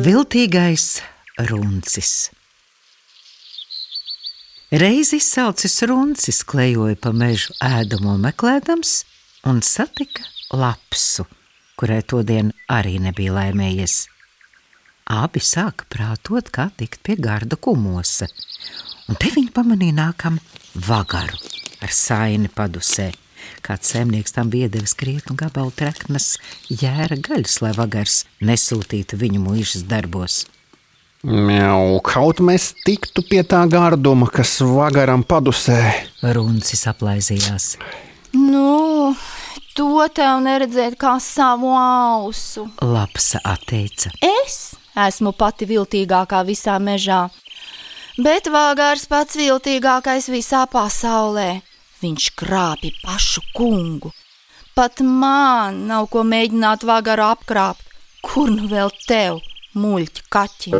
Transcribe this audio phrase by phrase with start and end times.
[0.00, 0.84] Viltīgais
[1.50, 2.10] runcis.
[4.70, 8.92] Reiz izsaucis runcis, klejoja pa mežu ēdamo meklēdams
[9.50, 10.22] un satika
[10.54, 11.26] lapsu,
[11.74, 14.06] kurai todien arī nebija laimējies.
[15.10, 18.30] Abi sāka prātot, kā tikt pie garda kumosa,
[19.10, 20.38] un te viņi pamanīja nākam
[20.78, 21.34] vagaru
[21.82, 23.10] ar saini padusē.
[23.66, 26.34] Kāds zemnieks tam bija devis krietnu gabalu treknas
[26.68, 30.44] jēra gaļas, lai vagars nesūtītu viņu mūžas darbos.
[31.20, 35.76] Jau, kaut mēs tiktu pie tā garduma, kas vagaram padusē.
[36.24, 37.74] Runcis aplaizījās.
[38.32, 39.12] Nu,
[39.76, 42.70] to tev neredzēt kā savu ausu.
[42.80, 44.14] Lapsa atteica.
[44.24, 47.26] Es esmu pati viltīgākā visā mežā,
[48.16, 51.60] bet vāgārs pats viltīgākais visā pasaulē.
[52.00, 54.12] Viņš krāpja pašu kungu.
[54.76, 57.84] Pat man nav ko mēģināt vāgaru apkrāpt.
[58.24, 59.40] Kur nu vēl tev,
[59.76, 60.76] muļķi kaķim?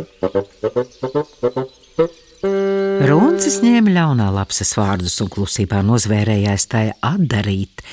[3.05, 7.83] Runcis ņēma ļaunā lapsas vārdus un klusībā nozvērējās tajā atdarīt,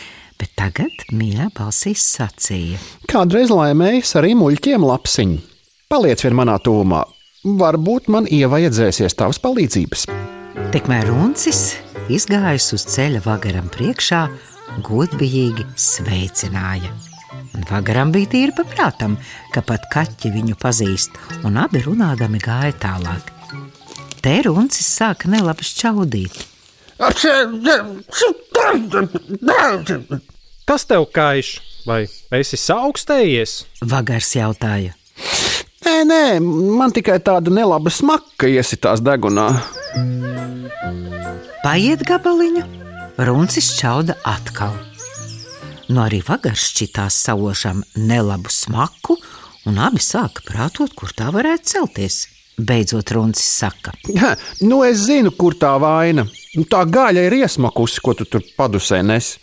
[0.40, 2.80] bet tagad mīļā balsīs sacīja.
[3.08, 5.40] Kādreiz laimējis arī muļķiem lapsiņu.
[5.92, 7.02] Paliec vien manā tūmā.
[7.60, 10.08] Varbūt man ievajadzēsies tavas palīdzības.
[10.72, 11.78] Tikmēr Runcis,
[12.12, 14.22] izgājis uz ceļa vagaram priekšā,
[14.86, 16.90] godīgi sveicināja.
[17.56, 19.16] Un vagaram bija tīri paprātam,
[19.54, 21.16] ka pat kaķi viņu pazīst,
[21.48, 23.32] un abi runādami gāja tālāk.
[24.22, 26.38] Te Runcis sāka nelabi šķaudīt.
[30.68, 31.56] Kas tev kaiš?
[31.88, 32.02] Vai
[32.36, 33.58] esi saaugstējies?
[33.88, 34.96] Vagars jautāja.
[35.88, 36.24] Nē, nē,
[36.78, 39.48] man tikai tāda nelaba smaka iesitās degunā.
[41.58, 42.60] Paiet gabaliņu,
[43.26, 44.76] runcis čauda atkal.
[45.90, 49.16] No arī vagars šķitās savošam nelabu smaku,
[49.66, 52.20] un abi sāka prātot, kur tā varētu celties.
[52.58, 56.28] Beidzot, runcis saka: Ha, nu, es zinu, kur tā vaina.
[56.54, 59.34] Nu, Tā gaļa ir iesmakusi, ko tu tur padusē nes.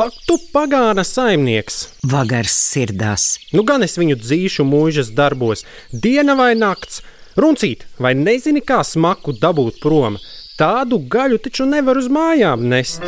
[0.00, 1.82] Ak, tu pagāna saimnieks!
[2.08, 3.36] Vagars sirdās.
[3.52, 7.02] Nu gan es viņu dzīšu mūžas darbos, diena vai nakts.
[7.36, 10.16] Runcīt, vai nezini, kā smaku dabūt prom?
[10.60, 13.04] Tādu gaļu taču nevar uz mājām nest.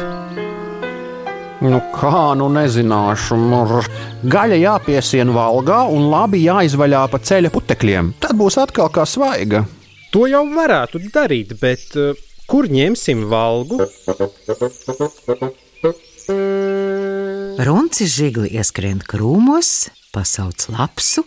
[1.64, 3.84] Nu, kā nu nezināšu, mur.
[4.24, 8.14] gaļa jāpiesien valgā un labi jāizvaļā pa ceļa putekļiem.
[8.20, 9.64] Tad būs atkal kā svaiga.
[10.12, 12.16] To jau varētu darīt, bet uh,
[12.48, 13.80] kur ņemsim valgu?
[17.68, 21.24] Runcis žigli ieskrien krūmos, pasauc lapsu,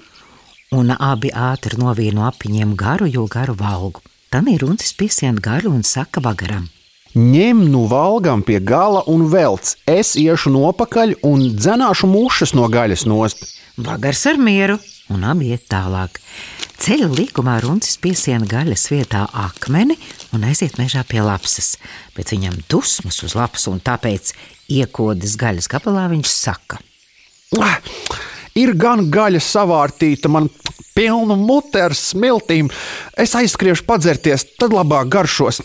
[0.74, 4.02] un abi ātri novīno apiņiem garu, jo garu valgu.
[4.30, 6.68] Tad ir runcis piesien garu un saka vagaram.
[7.18, 9.72] Ņem nu valgam pie gala un velc.
[9.90, 13.48] Es iešu nopakaļ un dzenāšu mušas no gaļas nost.
[13.78, 14.76] Vagars ar mieru,
[15.14, 16.20] un abi iet tālāk.
[16.78, 19.98] Ceļa līkumā runcis piesiena gaļas vietā akmeni
[20.36, 21.78] un aiziet mežā pie lapsas,
[22.14, 24.36] bet viņam dusmas uz lapas, un tāpēc
[24.78, 26.82] iekodas gaļas gabalā viņš saka.
[27.58, 27.80] Ah,
[28.58, 30.48] Ir gan gaļa savārtīta, man
[30.98, 32.72] pilna mute ar smiltīm.
[33.14, 35.62] Es aizskriešu padzerties, tad labāk garšos.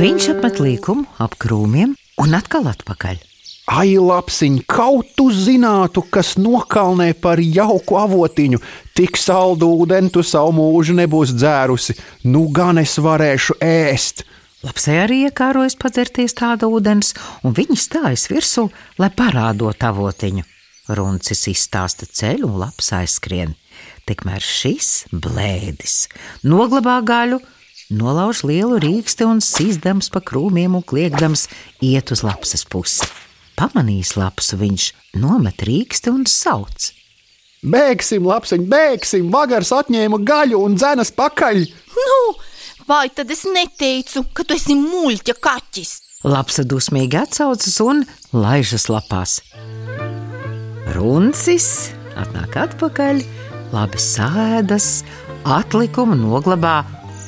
[0.00, 3.20] Viņš apmet līkumu ap krūmiem un atkal atpakaļ.
[3.66, 8.60] Ai, lapsiņ, kaut tu zinātu, kas nokalnē par jauku avotiņu,
[8.94, 11.98] tik saldu ūdeni tu savu mūžu nebūs dzērusi.
[12.30, 14.22] Nu gan es varēšu ēst.
[14.62, 17.12] Lapsē arī iekārojas padzerties tāda ūdens,
[17.42, 18.70] un viņi stājas virsū,
[19.02, 20.46] lai parādot avotiņu.
[20.88, 23.54] Runcis izstāsta ceļu un lapas aizskrien.
[24.06, 26.06] Tikmēr šis blēdis
[26.46, 27.40] noglabā gaļu,
[27.90, 31.48] nolauž lielu rīksti un sīzdams pa krūmiem un kliegdams
[31.82, 33.08] iet uz lapsas pusi.
[33.56, 36.92] Pamanījis lapsu, viņš nomet rīksti un sauc.
[37.66, 39.30] Bēgsim, lapsiņ, bēgsim!
[39.32, 41.64] Vagars atņēma gaļu un dzenas pakaļ!
[41.96, 42.18] Nu,
[42.86, 45.94] vai tad es neteicu, ka tu esi muļķa kaķis?
[46.26, 48.04] Lapsa dusmīgi atsaucas un
[48.36, 49.40] laižas lapās.
[50.96, 53.18] Runcis atnāk atpakaļ,
[53.74, 55.02] labi sēdas,
[55.44, 56.78] atlikumu noglabā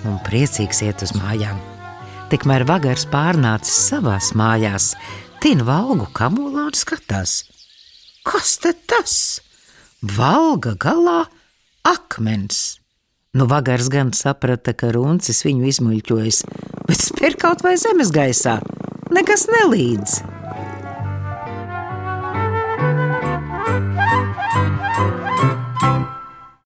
[0.09, 1.59] un priecīgs iet uz mājām.
[2.32, 4.94] Tikmēr vagars pārnācis savās mājās,
[5.44, 7.43] tin valgu kamolā un skatās.
[8.25, 9.19] Kas tad tas?
[10.17, 11.21] Valga galā
[11.85, 12.79] akmens.
[13.37, 16.41] Nu, vagars gan saprata, ka runcis viņu izmuļķojas,
[16.88, 18.59] bet spēr kaut vai zemes gaisā.
[19.12, 20.38] Nekas nelīdz.